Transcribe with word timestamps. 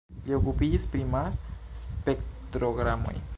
Li 0.27 0.35
okupiĝis 0.37 0.87
pri 0.95 1.03
Mas-spektrogramoj. 1.11 3.15